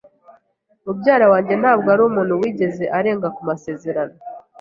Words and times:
Mubyara 0.83 1.25
wanjye 1.33 1.53
ntabwo 1.61 1.87
arumuntu 1.95 2.33
wigeze 2.41 2.83
arenga 2.97 3.27
ku 3.35 3.41
masezerano. 3.49 4.15